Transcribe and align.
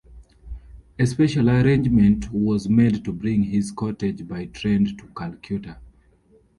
A 0.97 1.05
special 1.05 1.47
arrangement 1.47 2.31
was 2.33 2.67
made 2.67 3.05
to 3.05 3.13
bring 3.13 3.43
his 3.43 3.71
cortege 3.71 4.23
by 4.27 4.45
train 4.47 4.97
to 4.97 5.05
Calcutta. 5.15 5.77